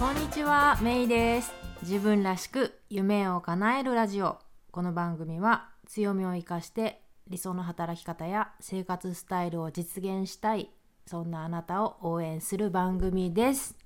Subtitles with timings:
[0.00, 1.52] こんにちは、メイです。
[1.82, 4.38] 自分らしく夢を叶えるラジオ。
[4.70, 10.70] この番組は強みを生かして理想の働き方や生活スタイルを実現したい、
[11.04, 13.76] そんなあなたを応援する番組です。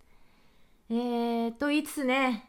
[0.89, 2.49] えーといつつね、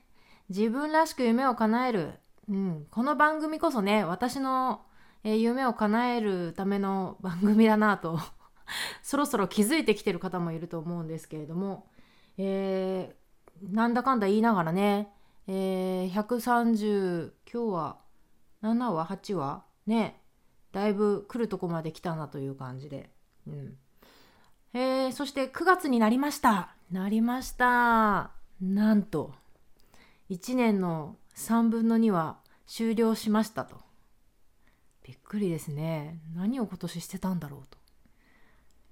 [0.49, 2.19] 自分らしく夢を叶える。
[2.47, 4.81] うん、この番組こそね、私の、
[5.23, 8.19] えー夢を叶えるための番組だなと、
[9.01, 11.87] そろそろ気づいてきてる方もいると思うんですけれども、
[12.37, 13.24] えー
[13.61, 15.09] なんだかんだ言いながらね、
[15.47, 17.97] えー130今日は
[18.63, 20.21] 7話8話ね。
[20.71, 23.09] だいぶ来るとこまで来たなという感じで、
[23.47, 23.77] うん。
[24.73, 26.75] えーそして9月になりました。
[26.91, 28.31] なりました。
[28.61, 29.33] なんと
[30.29, 33.77] 1年の3分の2は終了しましたと。
[35.03, 36.19] びっくりですね。
[36.35, 37.77] 何を今年してたんだろうと。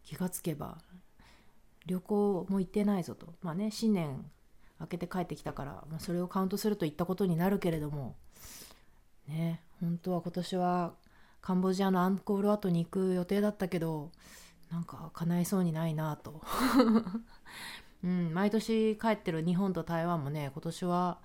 [0.03, 0.77] 気がつけば
[1.85, 3.33] 旅行も行ってないぞと。
[3.41, 4.29] まあね新年
[4.83, 8.15] 明けて帰ってきたから、まあ、それをカウントするといったことになるけれども
[9.27, 10.93] ね本当は今年は
[11.41, 14.11] カンボジアのアンコールワットに行く予定だったけど
[14.71, 16.41] なんか叶えそうにないなと、
[18.03, 21.19] うん、毎年帰ってる日本と台湾もね今年は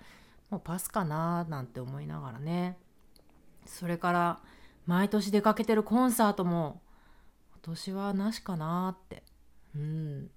[0.50, 2.78] もうパスかななんて思いながらね。
[3.64, 4.40] それから
[4.84, 6.82] 毎年出かけてるコンサートも
[7.52, 9.22] 今年はなしかなって。
[9.74, 10.30] うん。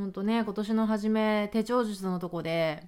[0.00, 2.86] ほんとね今年の初め手帳術のとこで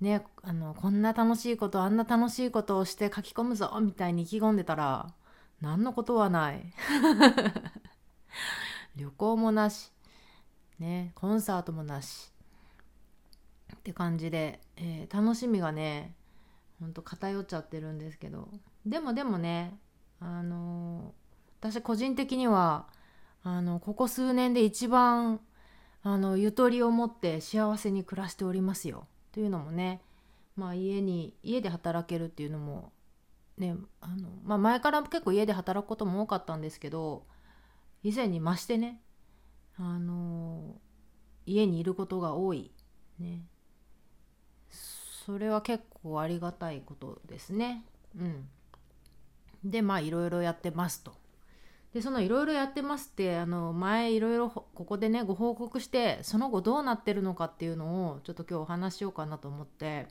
[0.00, 5.12] ねあのこんな楽しいことあんな楽しいことをして書き込むぞみたいに意気込んでたら
[5.60, 6.72] 何のことはない。
[8.96, 9.90] 旅行もなし。
[10.78, 12.32] ねコンサートもなし。
[13.74, 16.14] って感じで、えー楽しみがね
[16.78, 18.48] ほんと偏っちゃってるんですけど。
[18.86, 19.76] でもでもね
[20.20, 22.86] あのー私個人的には
[23.42, 25.40] あのここ数年で一番
[26.06, 29.06] あのゆとりを持って幸せに暮らしておりますよ。
[29.32, 30.02] というのもね、
[30.54, 32.92] まあ、家に家で働けるっていうのも、
[33.56, 37.24] ねあのまあ、前から結構家で働くことも多かったんですけど
[38.02, 39.00] 以前に増してね、
[39.78, 40.76] あの
[41.46, 42.70] 家にいることが多い、
[43.18, 43.46] ね、
[44.68, 47.82] それは結構ありがたいことですね。
[48.20, 48.48] うん、
[49.64, 51.23] でまあいろいろやってますと。
[51.94, 60.08] でそのいろいろやってますってあの前いろいろここでねご報告してその後どうなってるのかっていうのをちょっと今日お話しようかなと思って、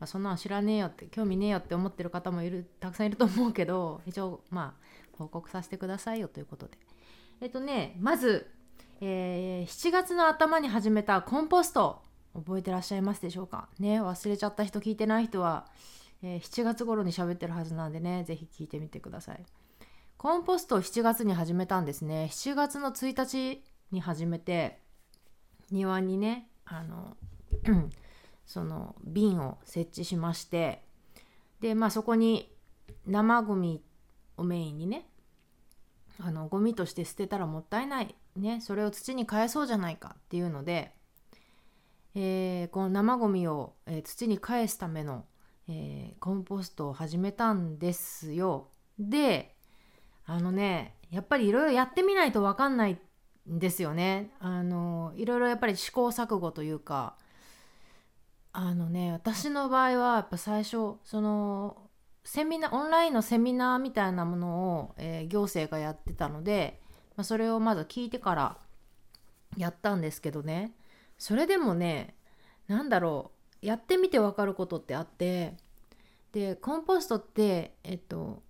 [0.00, 4.84] まあ、そんなの知らねえよって興味ねえよって思ってる方もいるたくさんいると思うけど一応まあ
[5.16, 6.76] 報告させてくださいよということで
[7.40, 8.50] えっとねまず、
[9.00, 12.02] えー7月の頭に始めたコンポスト
[12.34, 13.68] 覚えてらっしゃいますでしょうか？
[13.78, 15.66] ね忘れちゃった人聞いてない人は、
[16.22, 19.44] えー7月頃に喋ってるはずなんでね是非聞いてみてください。
[20.18, 23.62] コンポストを7月に始めたんですね7月の1日
[23.92, 24.80] に始めて
[25.70, 27.16] 庭にねあの
[28.44, 30.82] その瓶を設置しまして
[31.60, 32.52] でまあそこに
[33.06, 33.80] 生ゴミ
[34.36, 35.06] をメインにね
[36.20, 40.90] あのゴミとして捨てたらもったいない、ね、それを土に返そうじゃないかっていうので、
[42.16, 45.26] えーこの生ゴミを、えー土に返すための、
[45.68, 48.66] えーコンポストを始めたんですよ。
[48.98, 49.54] で
[50.28, 52.98] あのねやっぱりいろいろやってみないと分かんない
[53.50, 54.30] んですよね。
[54.40, 57.16] あのいろいろやっぱり試行錯誤というか
[58.52, 61.88] あのね私の場合はやっぱ最初その
[62.24, 66.82] セミナーオンラインのセミナーみたいなものを、えー行政がやってたので、
[67.16, 68.58] まあ、それをまず聞いてから
[69.56, 70.72] やったんですけどね
[71.16, 72.14] それでもね
[72.66, 75.54] なんだろうやってみて分かることってあって
[76.32, 78.42] でコンポストってえっと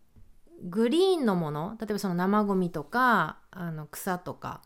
[0.63, 4.63] グリーンのもの例えばその生ゴミとかあの草とか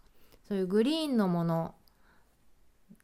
[0.48, 1.74] そういうグリーンのもの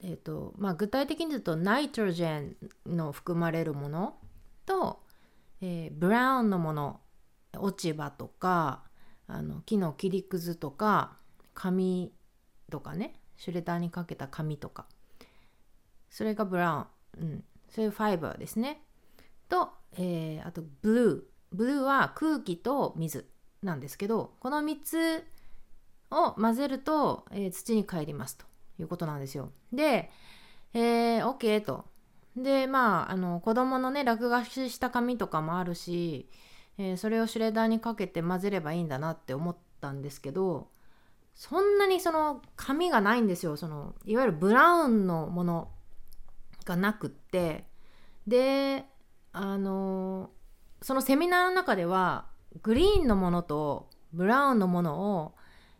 [0.02, 2.54] えっとまあ具体的に言うとナイトロジェ
[2.86, 4.16] ンの含まれるもの
[4.64, 5.00] と、
[5.60, 7.00] えーブラウンのもの
[7.56, 8.84] 落ち葉とか
[9.26, 11.16] あの木の切りくずとか
[11.54, 12.12] 紙
[12.70, 14.86] とかねシュレッダーにかけた紙とか。
[16.10, 18.80] それがブラウン、うん、そういうファイバーですね。
[19.48, 23.28] と、えーあとブルーブルーは空気と水
[23.62, 25.24] なんですけどこの3つ
[26.10, 28.46] を混ぜると、えー土に帰りますと
[28.78, 29.50] いうことなんですよ。
[29.72, 30.10] で、
[30.72, 31.84] えー、OK と。
[32.36, 36.30] でまああの子供のね落書きした紙とかもあるし、
[36.78, 40.68] えーそれをシュレッダーにかけて混ぜればいいんだなって思ったんですけど
[41.34, 45.70] そんなにその紙がないんですよそのいわゆるブラウンのもの
[46.64, 47.64] がなくって
[48.26, 48.84] で
[49.32, 50.30] あの
[50.82, 52.26] そのセミナーの中では
[52.62, 55.34] グリーンのものとブラウンのものを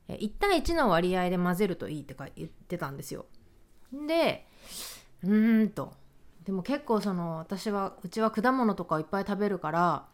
[0.09, 3.27] 1対1の割合で混ぜるといいって言ってたんですよ。
[3.93, 4.47] で
[5.23, 5.95] うーんと
[6.45, 10.07] でも結構その私はうちは果物とかをいっぱい食べるから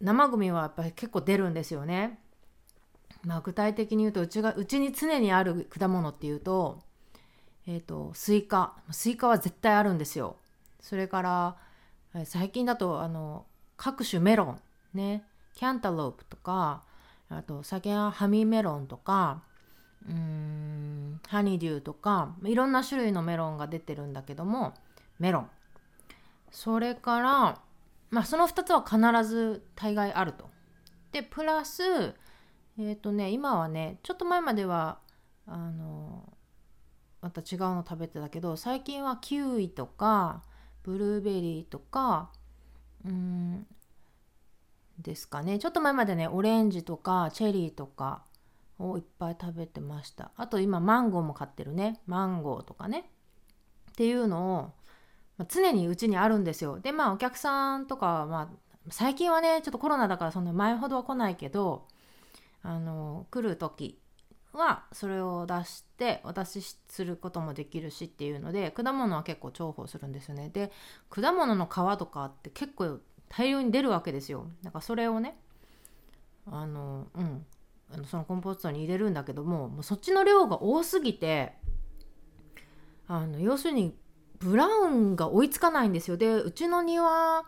[0.00, 2.18] 生グミはやっぱり結構出るんですよね。
[3.24, 6.80] まあ、具体的に言うとうちがうちに常にある果物っていうと,、
[7.66, 10.36] えーと、スイカスイカは絶対あるんですよ。
[10.80, 11.56] それから
[12.24, 13.46] 最近だとあの
[13.84, 14.60] 各種メロン
[14.94, 15.24] ね
[15.56, 16.84] cantaloupe とか
[17.28, 19.42] あと最近はハミメロンとか
[20.08, 24.74] うーん honeydew とかいろんな種類のメロンが出てるんだけども
[25.18, 25.50] メロン
[26.52, 27.60] それから
[28.10, 30.48] まあその2つは必ず大概あると。
[31.10, 34.98] でプラスえっ、ー、とね今はねちょっと前までは
[35.44, 36.32] あの
[37.20, 40.44] また違うの食べてたけど最近はキウイとか
[40.84, 42.30] ブルーベリーとか
[43.04, 43.66] うん。
[44.98, 45.58] ですかね。
[45.58, 48.22] ちょっと前までねオレンジとかチェリーとか
[48.78, 50.30] をいっぱい食べてました。
[50.36, 52.00] あと今マンゴーも買ってるね。
[52.06, 53.10] マンゴーとかね。
[53.90, 54.72] っていうのを、
[55.38, 56.78] まあ、常にうちにあるんですよ。
[56.80, 58.48] でまあお客さんとかはまあ
[58.90, 61.86] 最近はねちょっとコロナだからそんな前ほどは来ないけど
[62.62, 64.01] あの来る時
[64.52, 70.50] はそれを出してお出しすることもできるしっていうので果物は結構重宝するんですよね。
[70.50, 70.70] で
[71.10, 74.46] 果物の皮とかって結構大量に出るわけですよ。
[74.62, 75.36] だからそれをね
[76.46, 77.46] あのうん
[77.90, 81.54] あのそのコンポストに入れるんだけどももうそっちの量が多すぎて
[83.06, 83.94] あの要するに
[84.38, 86.16] ブラウンが追いつかないんですよ。
[86.16, 87.44] でうちの庭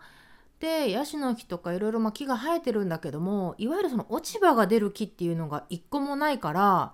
[0.65, 6.93] でヤシの木とかいろいろ木が生えてるんだけどもいわゆるその落ち葉が出る木っていうのが一個もないから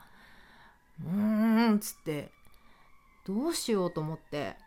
[1.00, 2.32] うーんっつって
[3.26, 4.58] どうしようと思って。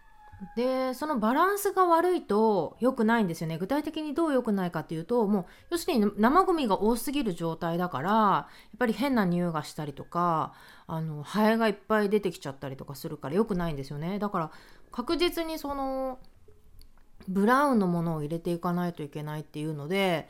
[0.57, 3.57] でそのバランスが悪いと良くないんですよね。
[3.57, 10.53] 具体的にどう良くないかっていうともう要するに生ゴミが多すぎる状態だからやっぱり変な匂いがしたりとか
[10.87, 14.19] あのハエがいっぱい出てきちゃったりとかするから良くないんですよね。
[14.19, 14.51] だから
[14.91, 16.19] 確実にその
[17.29, 20.29] ブラウンのものを入れていかないといけないっていうので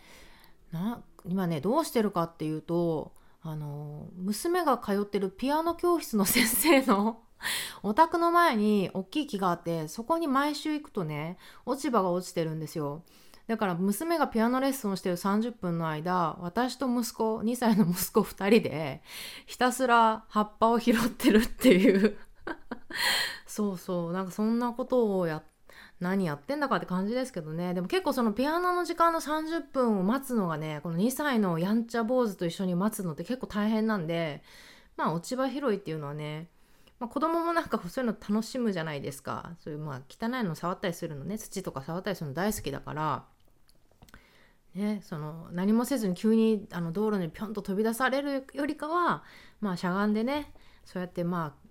[0.73, 3.13] な今ねどうしてるかっていうと
[3.43, 7.21] あの娘が通ってるピアノ教室の先生の
[7.83, 11.37] お宅の前に大きい木があってそこに毎週行くとね
[11.67, 13.03] 落ち葉が落ちてるんですよ。
[13.47, 19.03] だから娘がピアノレッスンをしてる30分の間私と息子2歳の息子2人で
[19.45, 22.17] ひたすら葉っぱを拾ってるっていう。
[23.47, 24.13] そうそう。
[24.13, 25.54] なんかそんなことをやって
[26.01, 27.75] 何やってんだかって感じですけどね。
[27.75, 34.43] でも結構そのピアノの時間の30分を待つのがねこの2歳のやんちゃ坊主と一緒に待つのって結構大変なんで
[34.97, 36.49] まあ落ち葉拾いっていうのはね、
[36.99, 39.53] まあ、子供もなんかそういうの楽しむじゃないですか。
[39.59, 43.25] そういうまあ汚いの触ったりするのね土とか触ったりするの大好きだから。
[44.75, 49.23] ね、その何もせずに急にあの道路にぴょんと飛び出されるよりかは
[49.61, 50.53] まあしゃがんでね
[50.85, 51.64] そうやってまあ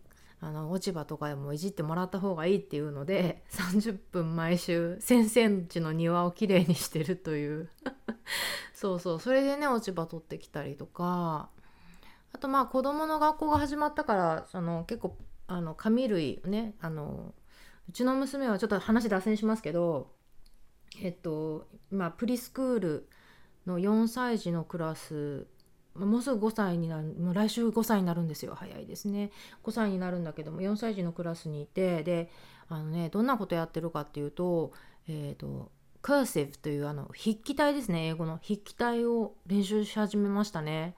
[0.44, 7.70] あの落ち葉とかでもいじってもらった方がいいっていうので 30分毎週先々家の庭をきれいにしてるという。
[8.76, 9.20] そうそう。
[9.22, 11.50] それでね落ち葉取ってきたりとか。
[12.34, 15.18] あとまあ子供の学校が始まったからその結構
[15.48, 17.34] あの紙類ねあの
[17.88, 20.12] うちの娘はちょっと話脱線しますけど
[21.00, 23.10] えっと今プリスクール
[23.68, 25.46] の4歳児のクラス
[25.96, 28.56] もうすぐ5歳になるもう来週5歳になるんですよ。
[28.56, 29.32] 早いですね。
[29.64, 32.30] 5歳になるんだけども4歳児のクラスにいてで
[32.70, 34.74] あのねどんなことやってるかっていうと
[35.08, 35.72] えっ、ー、と
[36.02, 38.08] カーシブというあの筆記体ですね。
[38.08, 38.40] 英語の。
[38.42, 40.96] 筆記体を練習し始めましたね。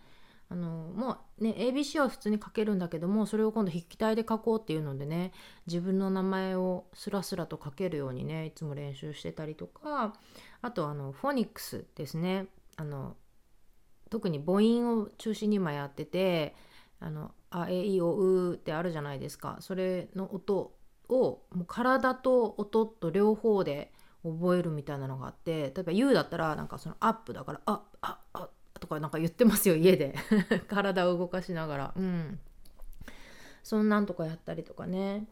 [0.50, 5.32] あのもうね ABC は普通に書けるんだけどもそれを今度筆記体で書こうっていうのでね
[5.66, 10.14] 自分の名前をスラスラと書けるようにねいつも練習してたりとか
[10.62, 12.46] あとあのフォニックスですね。
[12.78, 13.16] あの
[14.15, 16.55] 特に母音を中心に今やってて
[17.01, 19.57] あのあえいおうってあるじゃないですか。
[19.60, 20.74] それの音
[21.10, 23.91] をもう体と音と両方で
[24.24, 30.15] 覚えるみたいなのがあって例えば U だったらなんかそのアップだからあああとかなんか言ってますよ家で。
[30.69, 31.93] 体を動かしながら。
[31.93, 32.39] うん。
[33.63, 35.27] そんなんとかやったりとかね。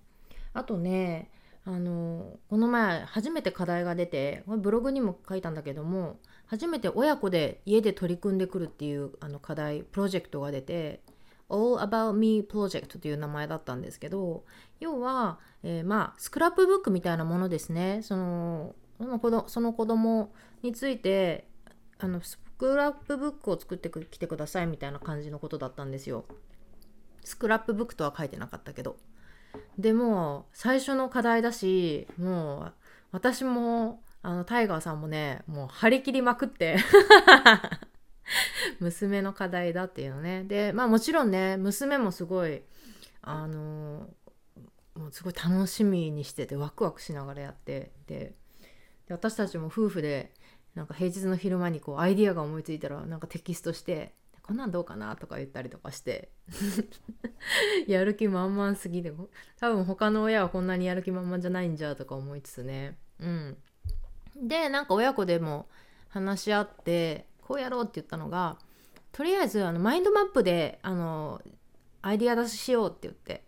[0.51, 1.31] あとね
[1.65, 11.01] あのこの前初めて課題が出てこれブログにも書いたんだけども初めて親子で家で取り組んでくるっていうあの課題プロジェクトが出て
[11.49, 14.43] All About Me Project という名前だったんですけど
[14.81, 21.47] 要は、えー、まあスクラップブックみたいなものですねそのその子どその子供について
[21.99, 26.25] あのスクラップブックを作ってきてくださいみたいな感じのことだったんですよ。
[27.23, 28.97] スクラップブックとは書いてなかったけど。
[29.77, 32.73] でも最初の課題だしもう
[33.11, 36.77] 私もあのタイガーさんもねもう張り切りまくって
[38.79, 40.43] 娘の課題だっていうのね。
[40.43, 42.61] でまあもちろんね娘もすごい
[43.21, 44.09] あの
[44.95, 48.33] もうすごい楽しみにしててワクワクしながらやってで
[49.07, 50.33] で私たちも夫婦で
[50.75, 56.29] なんか平日の昼間にこうアイディアが思いついたらなんかテキストしてこんなんどうかなとか言ったりとかして。
[57.87, 59.11] やる気満々すぎて
[59.59, 62.97] 多分他の親はこんなにやる気満々じゃないんじゃとか思いつつね。
[63.19, 63.57] うん。
[64.35, 65.67] でなんか親子でも
[66.09, 68.57] 話し合ってこうやろうって言ったのが
[69.11, 71.41] とりあえずあのマインドマップであの
[72.01, 73.43] アイディア出ししようって言って。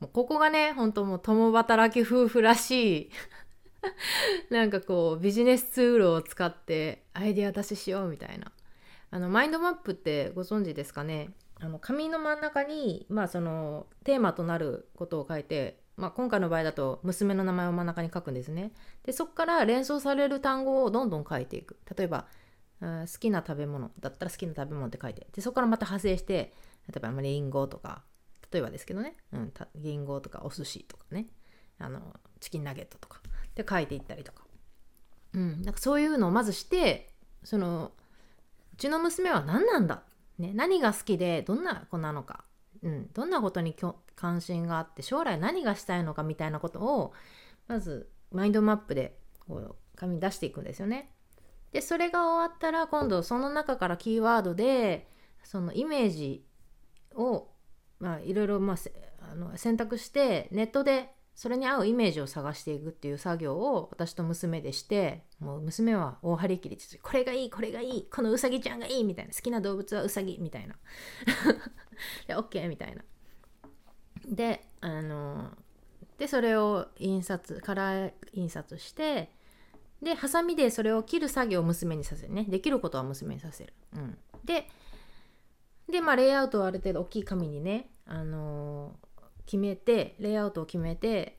[0.00, 3.10] もうここがね本当もう共働き夫婦らしい。
[4.50, 8.52] なんかこうビジネスツールを使ってアイディア出ししようみたいな。
[9.14, 11.30] あのマインドマップってご存知ですかね？
[11.60, 18.72] あの紙の真ん中に、まあ、そのテーマとなることを書いて、まあ、今回の場合だと娘の名前を真ん中に書くんですね。
[19.04, 21.78] でそこから連想される単語をどんどん書いていく。
[21.96, 22.26] 例えば
[22.80, 22.86] 好
[23.20, 25.28] きな食べ物だったら好きな食べ物って書いて。
[25.32, 26.52] でそこからまた派生して
[26.88, 28.02] 例えばリンゴとか
[28.50, 31.28] 例えばですけどね、うん、リンゴとかお寿司とかね。
[31.78, 32.00] あの
[32.40, 33.20] チキンナゲットとか。
[33.54, 34.42] で書いていったりとか,、
[35.34, 37.92] うん、なんかそういうのをまずしてその
[38.74, 40.02] うちの娘は何なんだ、
[40.38, 42.44] ね、何が好きでどんな子なのか、
[42.82, 43.76] うん、どんなことに
[44.16, 47.12] 関心があって将来何がしたいのかみたいなことを
[47.68, 49.16] まずマインドマップで
[49.46, 51.08] こう紙に出していくんですよね。
[51.70, 55.08] でそれが終わったら今度その中からキーワードで
[55.44, 56.44] そのイメージ
[57.14, 57.48] を
[58.00, 58.76] まあいろいろまあ
[59.32, 69.34] あの選択してネットでそれに合うイメージを探していくっていう作業を私と娘でしてもう娘は大張り切りでこれがいいこれがいいこのうさぎちゃんがいいみたいな。
[69.34, 70.76] 好きな動物はうさぎみたいな。
[72.28, 73.02] で OK みたいな。
[74.26, 75.50] であの
[76.18, 79.32] でそれを印刷カラー印刷して
[80.00, 82.44] でハサミでそれを切る作業を娘にさせるね。
[82.44, 84.68] できることは娘にさせる、うん、で
[85.90, 88.96] でまあレイアウトをある程度大きい紙にねあの
[89.46, 91.38] 決めてレイアウトを決めて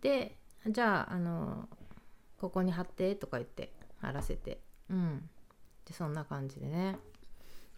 [0.00, 1.68] でじゃああの
[2.40, 4.60] ここに貼ってとか言って貼らせて。
[4.88, 5.28] うん。
[5.86, 6.98] でそんな感じでね。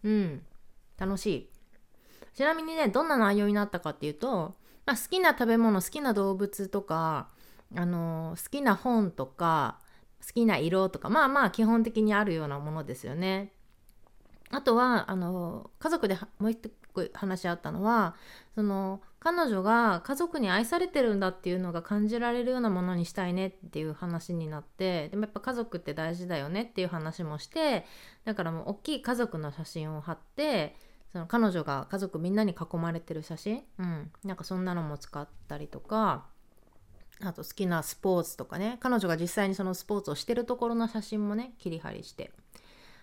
[0.05, 0.43] うん。
[0.99, 1.51] 楽しい。
[2.35, 4.55] ちなみにねどんな内容になったかっていうと、
[4.87, 7.29] まあ、好きな食べ物好きな動物とか
[7.77, 9.81] あの好きな本とか
[10.27, 13.53] 好きな色とかまあまあ基本的にあるようなものですよね。
[14.51, 16.71] あとはあの家族でもう一
[17.13, 18.15] 話し合ったのは
[18.55, 27.87] その彼女が家族に愛されてるんだっていうのが感じられるようなものにしたいねっていう話になってでもやっぱ家族って大事だよねっていう話もして
[28.25, 30.77] だからもう大きい家族の写真を貼って
[31.13, 36.25] その彼女が家族みんなに囲まれてる写真、うん、なんかそんなのも使ったりとか
[37.25, 38.79] あと好きなスポーツとかね。
[38.81, 42.33] 彼女が実際にそのスポーツをしてるところの写真もね切り張りして。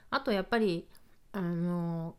[0.10, 0.88] あとやっぱり
[1.32, 2.16] あの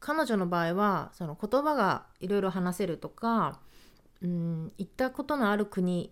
[0.00, 3.60] 彼女の場合はその言葉がいろいろ話せるとか、
[4.22, 6.10] うん、行ったことのある国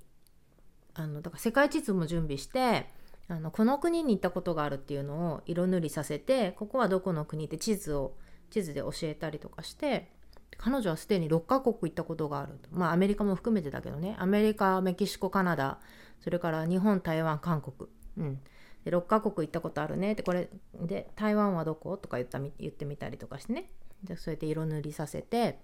[0.95, 2.90] あのだから世界地図も準備して
[3.28, 8.14] あのこの国に行ったことがあるっていうのを色塗りさせてここはどこの国って地図を
[8.50, 10.11] 地図で教えたりとかして
[10.57, 14.16] 彼女はすでに6カ国行ったことがあるまあアメリカも含めてだけどね。
[14.18, 15.78] アメリカメキシコカナダ
[16.21, 18.40] それから日本台湾韓国、うん、
[18.85, 20.13] で6カ国行ったことあるね。
[20.13, 23.71] ってこれで台湾はどことか言った言ってみたりとかしてね。
[24.05, 25.61] でそれで色塗りさせて。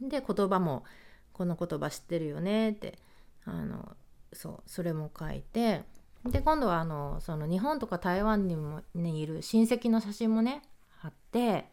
[0.00, 0.84] で言葉も
[1.32, 2.70] この言葉知ってるよね。
[2.70, 2.98] って
[3.44, 3.96] あの
[4.32, 5.84] そうそれも書いて。
[6.24, 10.62] で今度はあのその日本とか台湾にも、ね、いる親戚の写真もね
[10.98, 11.70] 貼って。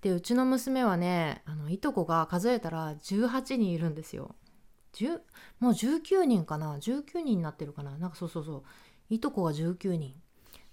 [0.00, 4.34] でうちの娘はねあのいとこが数えたら18人いるんですよ。
[5.60, 7.96] もう19人かな？19人になってるかな？
[7.98, 8.62] なんかそうそうそう。
[9.08, 10.14] いとこが19人。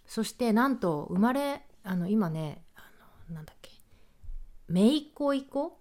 [0.05, 2.81] そしてなんと生まれあの今ねあ
[3.29, 3.71] のなんだっけ？
[4.69, 5.79] 姪っ子一個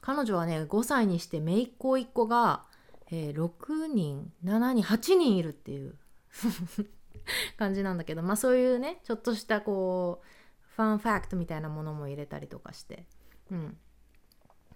[0.00, 2.64] 彼女はね5歳にして姪っ子一個が、
[3.10, 5.94] えー、6人7人8人いるっていう
[7.58, 10.26] 感じなんだけどまあそういうねちょっとしたこう
[10.76, 13.04] ファンファクトみたいなものも入れたりとかして、
[13.50, 13.76] うん、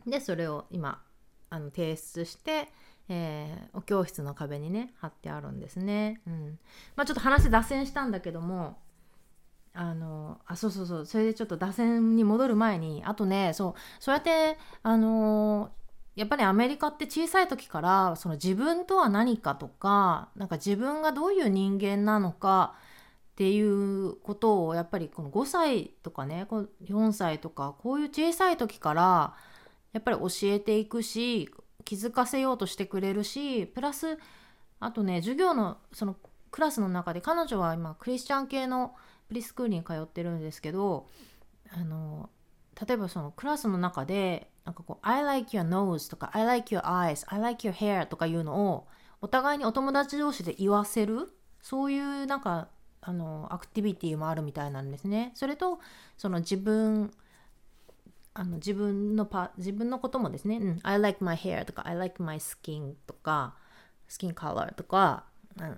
[0.07, 1.03] でそれを今
[1.49, 2.69] あの提出して、
[3.09, 6.21] えー、お教室の壁にね貼ってあるんですね。
[6.27, 6.59] うん
[6.97, 8.79] まあ、ちょっと話脱線したんだけども
[9.75, 15.73] あのあそうそうそうそれでちょっと脱線に戻る前にあとねそうそうやってあの
[16.15, 22.75] やっぱりアメリカって小さい時からその自分とは何かとかなんか自分がどういう人間なのか
[23.33, 26.47] っていうことをやっぱりこの5歳とかね
[26.85, 29.35] 4歳とかこういう小さい時から
[29.93, 31.51] やっぱり教えていくし
[31.85, 34.19] 気づかせようとしてくれるしプラス
[34.81, 36.17] あとね授業のその
[36.51, 38.95] クラスの中で彼女は今クリスチャン系の
[39.29, 41.07] プリスクールに通ってるんですけど
[41.73, 42.31] あの
[42.87, 48.87] 例えばそのクラスの中でなんかこう「I like your nose」とか「I like your eyes」「I like your hair」とかいうのを
[49.21, 52.69] お互いにお友達同士で言わせるそういうなんか
[53.01, 55.33] あのアクティビティもあるみたいなんですね。
[55.35, 55.79] それと
[56.17, 57.11] その自分
[58.35, 63.55] あの自分のパ自分のこともですね、うん、I like my hair とか I like my skin とか
[64.09, 65.25] skin color とか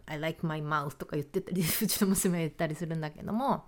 [0.07, 3.67] I like my mouth とか言ってたり うちの娘が言ったりするんだけども、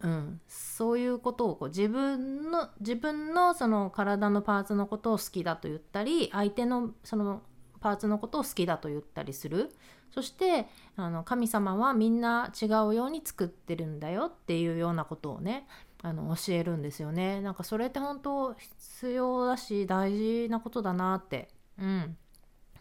[0.00, 7.42] うん、そういうことをこう自分の自分のその体のパーツのことを好きだと言ったり相手のその
[7.80, 9.74] パーツのことを好きだと言ったりする。
[10.12, 15.66] そしてあの神様はみんな違うように作ってるんだよっていうようなことをね
[16.06, 17.40] あの教えるんですよね。
[17.40, 21.48] なんかそれって本当必要だし大事なことだなって、
[21.80, 22.16] うん、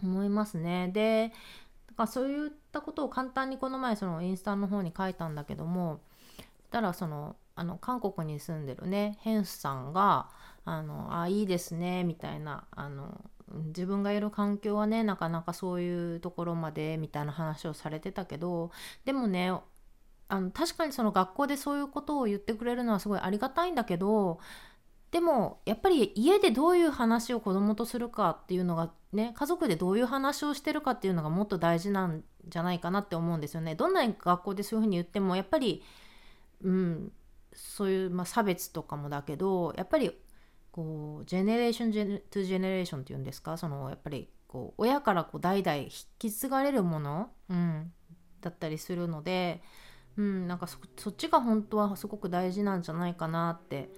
[0.04, 0.90] 思いますね。
[0.94, 1.34] で
[1.88, 6.02] だからそういったことを簡単にこの前そのインスタの方に書いたんだけども
[6.70, 10.30] たらそのあの韓国に住んでるねヘンスさんが
[10.64, 13.26] 「あのあいいですね」みたいなあの
[13.68, 18.70] 自分がいる環境はねなかなかそういうところまでみたいな話をされてたけど
[19.04, 19.52] でもね
[20.28, 24.40] あの確かにその学校でそういうことを言ってくれるのはすごいありがたいんだけど
[25.12, 33.76] でもやっぱり家でどういう話を子供とするかっていうのがね家族でどういう話をしてるかっていうのがもっと大事なんじゃないかなって思うんですよね。
[33.76, 35.84] どんな学校でそういうふうに言ってもやっぱり
[36.62, 37.12] うん
[37.54, 40.12] そういう、まあ、差別とかもだけどやっぱり
[40.72, 43.58] こうジェネレーショントゥジェネレーションっていうんですか？
[43.58, 45.90] そのやっぱりこう親からこう代々引
[46.20, 47.94] き継がれるもの、うん、
[48.42, 49.62] だったりするので
[50.18, 50.80] うん、なんかそ
[51.10, 53.90] っちが本当はすごく大事なんじゃないかなって、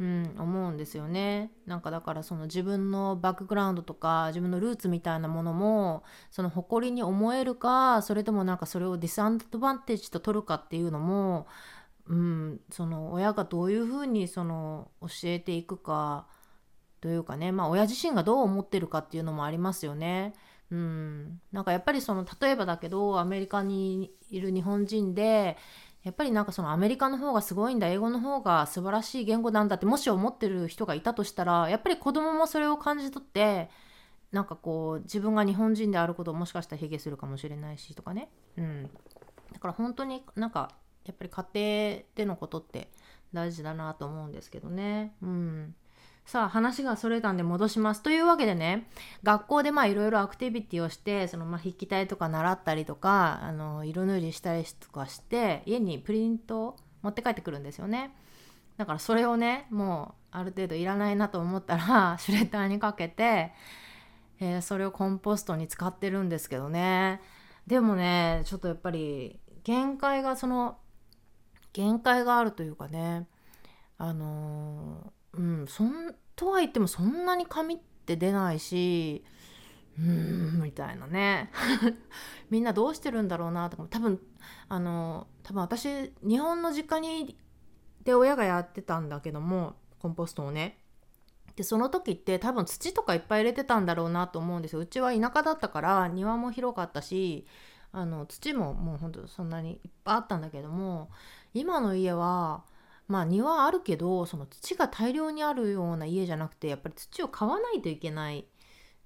[0.00, 1.50] うん、思うんですよね。
[1.66, 11.46] なんかだからその自分のバックグラウンドとか自分のルーツみたいなものもその誇りに思えるかそれともなんかそれをディスアンドバンテージと取るかっていうのも、
[12.08, 16.26] うん、その親がどういうふうにその教えていくか
[17.00, 20.34] というかねまあ親自身がどう思ってるかっていうのもありますよね。
[20.70, 25.56] うん、なんかやっぱりその例えばだけどアメリカにいる日本人で
[26.02, 33.70] やっぱりなんかそのアメリカの方がすごいんだ英語の方が素晴らしい言語なんだってもし思ってる人がいたとしたらやっぱり子供もそれを感じ取って
[34.32, 38.90] なんかこう自分が日本人であることをもしかしたら卑下するかもしれないしとかね、うん、
[39.52, 40.72] だから本当になんか
[41.04, 41.46] やっぱり家
[41.94, 42.88] 庭でのことって
[43.32, 45.14] 大事だなと思うんですけどね。
[45.22, 45.74] うん。
[46.26, 48.02] さあ話がそれたんで戻します。
[48.02, 48.88] というわけでね
[49.22, 58.10] 学校でまあいろいろアクティビティをしてそのまあ筆記体とか習ったりとかあの色塗りしたりとかして家にプリントを持って帰ってくるんですよね。
[58.76, 63.52] だからそれをねもうある程度いらないなと思ったら シュレッダーにかけて、
[64.40, 67.22] えー、それをコンポストに使ってるんですけどね
[67.66, 70.78] でもねちょっとやっぱり限界がその
[71.72, 73.28] 限界があるというかね
[73.96, 79.24] あのうん、そんとは言ってもそんなに紙って出ないし
[79.98, 81.50] うーんみたいなね。
[82.50, 84.20] みんなどうしてるんだろうなとか多分
[84.68, 87.36] あの多分私日本の実家に
[88.04, 90.78] で親がやってたんだけどもコンポストをね。
[91.56, 94.80] でその時って多分土とかいっぱい入れてたんだろうなと思うんですよ。
[94.80, 97.46] うちは田舎だったから庭も広かったし
[97.92, 101.10] あの土ももうほんとそんなにいっぱいあったんだけども
[101.54, 102.64] 今の家は
[103.08, 108.46] まあ庭あるけどその土が大量にあるような家じゃなくてやっぱり土を買わないといけない。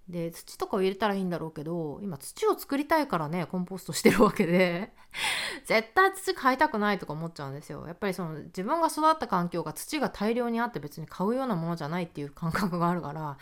[0.08, 4.92] で土とかを入れたらいいんだろうけど今土を作りたいからねコンポストしてるわけで。
[5.66, 7.86] 絶対土買いたくないとか思っちゃうんですよ。
[7.86, 13.36] やっぱりその自分が育った環境が土が大量にあって別に買うようなものじゃないっていう感覚があるから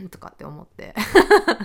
[0.00, 0.94] うんとかって思って。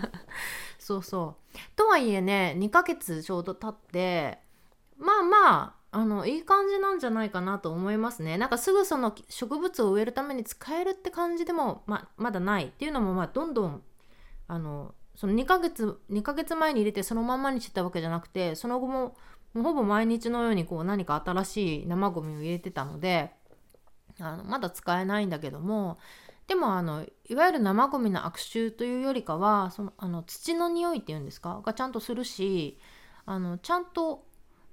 [0.79, 1.57] そうそう。
[1.75, 4.39] とはいえね2ヶ月ちょうど経って
[4.97, 8.37] まあまああのいい感じなんじゃないかなと思いますね。
[8.37, 13.81] なんかすぐその植物を植えるために使えるって感じでもままだないっていうのもまあどんどん
[14.47, 19.15] あのその2ヶ月2ヶ月前に入れてそのまんまにしてたわけじゃなくてその後も
[19.55, 23.31] もうほぼ毎日のようにこう何か新しい生ゴミを入れてたので
[24.19, 25.97] あのまだ使えないんだけども
[26.45, 31.63] でもあのいわゆる生ゴミの悪臭というよりかはそのあの土の匂いっていうんですか？
[31.65, 32.77] がちゃんとするし
[33.25, 34.26] あのちゃんと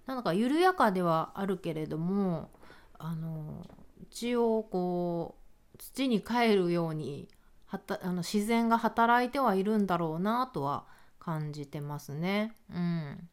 [0.07, 2.51] なんか緩やかではあるけれども
[2.99, 3.67] あの
[4.03, 5.37] 一応こ
[5.75, 7.29] う土に帰るように
[7.67, 10.85] はたあの自然が働いてはいるんだろうなとは
[11.19, 12.55] 感じてますね。
[12.71, 13.29] うん、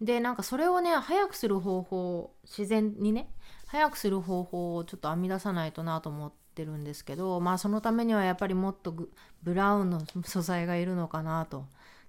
[0.00, 3.30] でなんかそれをね早くする方法自然にね
[3.66, 8.94] 早くする方法をちょっと編み出さないとなと思ってるんですけどまあそのためにはやっぱりもっと
[9.42, 11.64] ブラウンの素材がいるのかなと。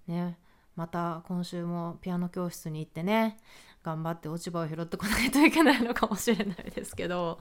[0.08, 0.38] ね。
[0.75, 3.38] また今週もピアノ教室に行ってね。
[3.86, 7.39] 頑張って落ち葉を拾ってこないといけないのかもしれないですけど。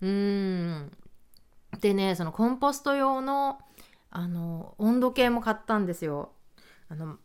[0.00, 0.92] うーん。
[1.80, 3.58] でねそのコンポスト用の
[4.10, 6.30] あの温度計も買ったんですよ。
[6.88, 7.16] あの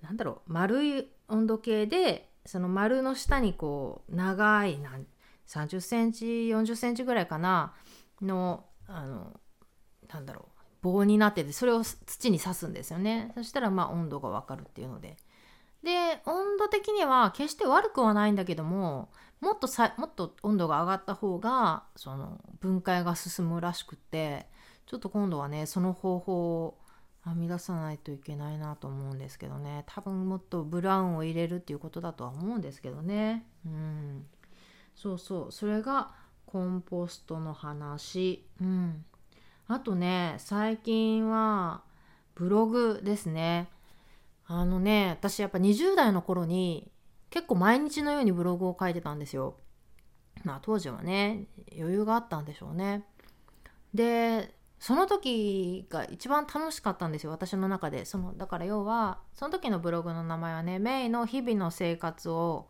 [0.00, 5.06] なんだろう丸い温度計でその丸の下にこう長いなん
[5.46, 7.72] 30センチ40センチぐらいかな
[8.20, 9.40] のあの
[10.12, 13.30] なんだろう棒になっててそれを土に刺すんですよね。
[13.36, 15.16] そしたらまあ温度がわかるっていうので。
[15.82, 24.46] で温度的には決して悪くはないんだけどももっとさもっと温度が上がった方がその分解が進むらしくって
[24.86, 26.78] ちょっと今度はねその方法を
[27.24, 29.84] 編み出さないといけないなと思うんですけどね。
[29.86, 33.46] 多分もっとブラウンを入れるっていうことだとは思うんですけどね。
[33.64, 34.26] うん。
[34.96, 35.52] そうそう。
[35.52, 36.12] それが
[36.46, 38.44] コンポストの話。
[38.60, 39.04] うん。
[39.68, 41.82] あとね最近は
[42.34, 43.68] ブログですね。
[44.54, 46.90] あのね私やっぱ20代の頃に
[47.30, 49.56] 結構毎日のようにブログを書いてたんですよ。
[50.44, 53.06] まあ当時はね余裕があったんでしょうね。
[53.94, 58.04] でその時が一番楽しかったんですよ私の中で。
[58.04, 62.68] そのだから要はその時のブログの名前はねメイの日々の生活を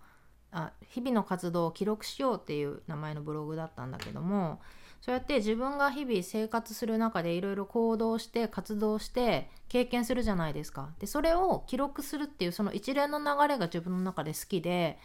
[0.53, 4.61] あ日々の活動を記録しようっていう名前のブログだったんだけども
[5.03, 10.91] そうやって自分が日々生活する中でいろいろ行動して活動して経験するじゃないですか。
[11.01, 15.01] でそれを記録するっていうその一連の流れが自分の中で好きで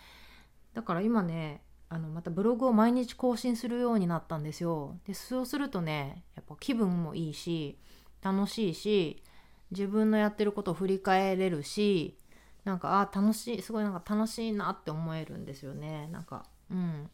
[0.76, 5.00] だから今ねあのまたブログを毎日更新するようになったんですよ。
[5.08, 7.80] でそうするとねやっぱ気分もいいし
[8.22, 9.24] 楽しいし
[9.72, 12.20] 自分のやってることを振り返れるし
[12.66, 17.10] なんかあ楽しいすごいなんか楽しいなって思えるんですよねなんかうん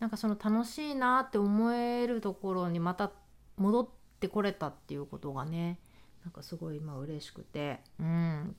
[0.00, 3.12] なんかその楽しいなって思えるところにまた
[3.56, 5.78] 戻ってこれたっていうことがね
[6.24, 8.56] なんかすごい今嬉しくてうん。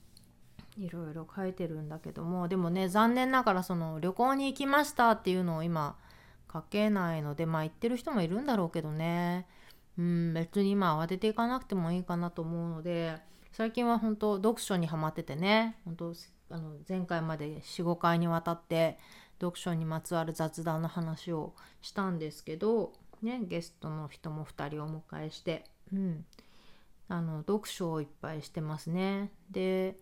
[0.78, 5.98] いろいろ書いてるんだけどもでもね残念ながらその旅行に行きましたっていうのを今
[6.52, 9.48] 書けないのでまあ行ってる人もいるんだろうけどね。
[9.98, 13.18] うん別に今慌てていかなくてもいいかなと思うので
[13.52, 16.14] 最近は本当読書にはまっててね本当
[16.50, 18.98] あの前回まで45回にわたって
[19.42, 26.26] 読書にまつわる雑談の話をしたんですけど、ね、ゲストの人も2人お迎えして、うん、
[27.10, 29.32] あの読書をいっぱいしてますね。
[29.50, 29.98] で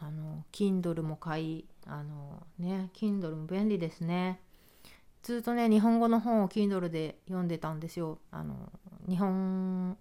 [0.00, 4.40] あの Kindle も買いあのね Kindle も便利ですね。
[5.22, 8.18] ずっとね日本語の本を Kindle で読んでたんですよ。
[8.30, 8.72] あの
[9.08, 9.96] 日本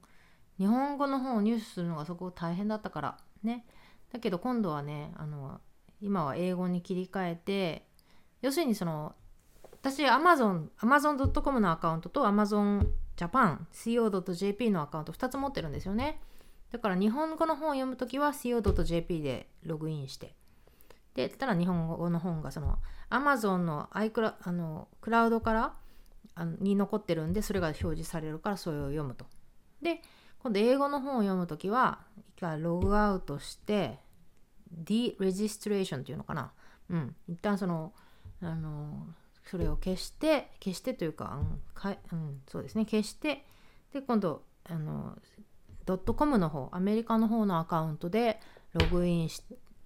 [0.57, 3.65] 日本語の本を入手するのがすごく大変だったからね。
[4.11, 5.59] だけど今度はねあの
[6.01, 7.86] 今は英語に切り替えて
[8.41, 9.15] 要するにその
[9.71, 16.21] 私 Amazon、Amazon.com のアカウントと Amazon Japan、co.jp のアカウント2つ持ってるんですよね。
[16.71, 20.35] だから日本語の本を読むときは co.jp でログインして。
[21.15, 22.77] で、たら日本語の本がその
[23.09, 25.73] Amazon の iCloud あのクラウドから
[26.35, 29.25] あのに残ってるんで、それが表示されるからそれを読むと。
[29.81, 30.01] で、
[30.39, 33.99] 今度英語の本を読むときは、一回ログアウトして、
[34.83, 36.51] deregistration っていうのかな。
[36.89, 37.15] うん。
[37.27, 37.93] 一旦その
[38.41, 39.07] あの
[39.45, 42.85] それを消して消してというか,、うんかうん、そうですね。
[42.85, 43.45] 消して
[43.93, 45.17] で今度あの
[45.85, 48.39] ドットコムの方アメリカの方のアカウントで
[48.73, 49.29] ログイン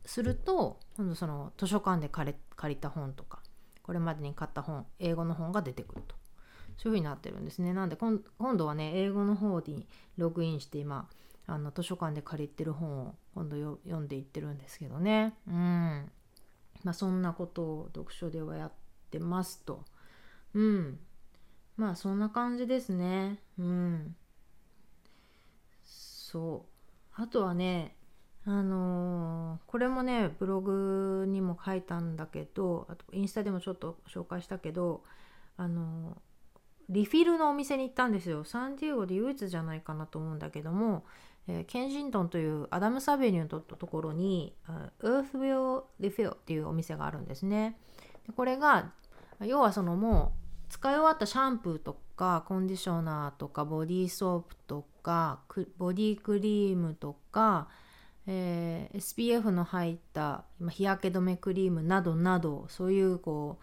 [0.05, 3.39] すると今度その図書館で借り借りた本とか
[3.83, 6.15] これまでに買った本英語の本が出てくると。
[6.77, 7.73] そういうふうになってるんですね。
[7.73, 8.21] なんで今
[8.57, 9.85] 度はね英語の方に
[10.17, 11.07] ログインして今
[11.45, 15.35] あの図書館で借りてる本を今度読んでいってるんですけどね。
[15.47, 16.11] うん。
[16.83, 18.71] まあ、そんなことを読書ではやっ
[19.09, 19.85] てますと。
[20.53, 20.99] うん。
[21.77, 23.39] まあそんな感じですね。
[23.57, 24.15] うん。
[25.83, 26.65] そ
[27.17, 27.21] う。
[27.21, 27.95] あとはね、
[28.45, 35.03] あのー、これもね、ブログにも書いたんだけど、あとインスタでもちょっと紹介したけど、
[35.57, 36.15] あのー、
[36.89, 38.43] リフィルのお店に行ったんですよ。
[38.43, 41.05] サンディエゴで唯一じゃないかなと思うんだけども、
[41.47, 44.53] えー、ケンジントンというアダムスアベニューのところに
[45.01, 47.77] Earthwill Refill っていうお店があるんですね。
[48.27, 48.91] でこれが
[49.41, 55.39] 要はそのもう使い終わったシャンプーとかコンディショナーとかボディーソープとか
[55.77, 57.67] ボディクリームとか、
[58.27, 63.59] えー、SPF の入った日焼け止めクリームなどなどそういうこ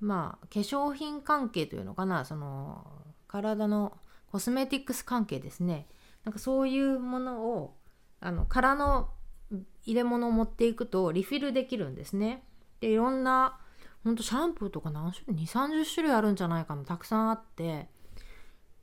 [0.00, 2.84] うまあ化粧品関係というのかなその
[3.28, 3.96] 体の
[4.30, 5.86] コスメティックス関係ですね
[6.24, 7.76] なんかそういうものを
[8.20, 9.10] あの空の
[9.84, 12.44] 入れ物を持っていくとリフィルできるんですね。
[12.80, 13.58] でいろんな
[14.04, 17.88] ほんとシャンプーとか何種類2 3 0種類あるんじゃないかなたくさんあって。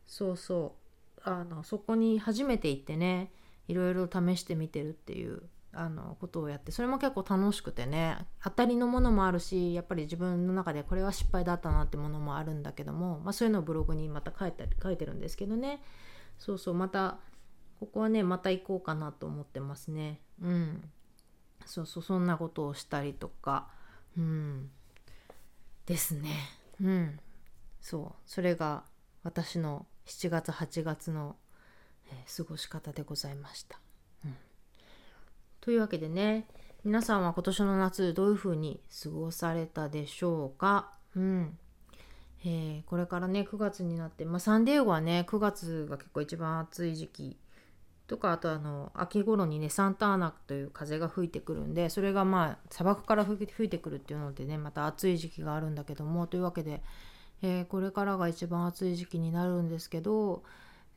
[0.05, 0.79] そうそう。
[1.23, 3.31] あのそこに初めて行ってね
[3.67, 15.81] いろいろ試してみてるっていうあのことをやってそれも結構楽しくてね当たりのものもあるしやっぱり自分の中でこれは失敗だったなってものもあるんだけども、まあ、そういうのをブログにまた書いて書いてるんですけどね。
[16.39, 17.19] そうそうまた
[17.79, 20.19] ここはねまた行こうかなと思ってますね。
[20.41, 20.89] うん。
[21.65, 23.69] そうそうそんなことをしたりとか。
[24.17, 24.71] うん。
[25.85, 26.31] ですね。
[26.81, 27.19] うん。
[27.79, 28.21] そう。
[28.25, 28.83] それが
[29.23, 31.35] 私の7月8月の、
[32.07, 33.79] えー過ごし方でございました、
[34.25, 34.35] うん、
[35.61, 36.47] というわけでね
[36.83, 40.93] 皆さんは今年の夏どういうふうに過ごされたでしょうか？
[41.15, 41.57] うん。
[42.45, 47.37] えこれからね9月になって、まあ、サンディエゴはね9月が結構一番暑い時期
[48.07, 56.81] とかあとあの秋頃にねサンターナという風が吹いてくるんでそれがまあ砂漠から吹い吹いてくるっていうのでねまた暑い時期があるんだけどもというわけで、
[57.41, 60.43] えーこれからが一番暑い時期になるんですけど、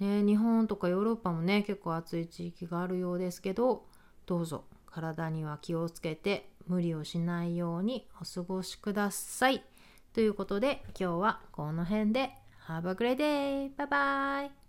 [0.01, 3.85] ね、日本とかヨーロッパもね結構暑い地域があるようですけど
[4.27, 9.72] どうぞ体には気をつけて無理をしないようにお過ごしください。
[10.12, 12.31] ということで今日はこの辺で
[12.68, 13.70] Have a great day!
[13.77, 14.62] バイバイ